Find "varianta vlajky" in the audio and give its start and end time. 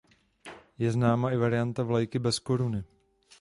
1.37-2.19